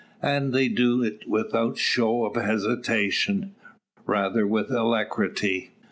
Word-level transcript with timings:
And 0.23 0.51
they 0.51 0.67
do 0.67 1.03
it 1.03 1.27
without 1.29 1.77
show 1.77 2.25
of 2.25 2.33
hesitation 2.35 3.53
rather 4.07 4.47
with 4.47 4.71
alacrity. 4.71 5.73